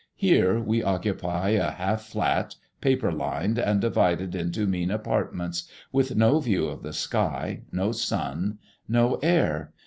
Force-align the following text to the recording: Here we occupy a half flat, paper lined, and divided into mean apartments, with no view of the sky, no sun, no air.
Here 0.15 0.59
we 0.59 0.81
occupy 0.81 1.49
a 1.49 1.69
half 1.73 2.01
flat, 2.01 2.55
paper 2.81 3.11
lined, 3.11 3.59
and 3.59 3.79
divided 3.79 4.33
into 4.33 4.65
mean 4.65 4.89
apartments, 4.89 5.69
with 5.91 6.15
no 6.15 6.39
view 6.39 6.65
of 6.65 6.81
the 6.81 6.91
sky, 6.91 7.61
no 7.71 7.91
sun, 7.91 8.57
no 8.87 9.19
air. 9.21 9.73